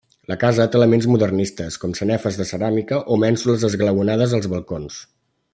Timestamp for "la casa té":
0.29-0.79